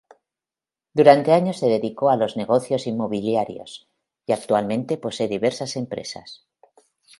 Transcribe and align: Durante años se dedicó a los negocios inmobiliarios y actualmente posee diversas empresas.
Durante 0.95 1.31
años 1.31 1.57
se 1.59 1.67
dedicó 1.67 2.09
a 2.09 2.15
los 2.15 2.35
negocios 2.35 2.87
inmobiliarios 2.87 3.87
y 4.25 4.31
actualmente 4.31 4.97
posee 4.97 5.27
diversas 5.27 5.75
empresas. 5.75 6.47